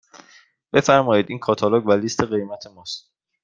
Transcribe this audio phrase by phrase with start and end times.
[0.73, 3.11] بفرمایید این کاتالوگ و لیست قیمت ماست.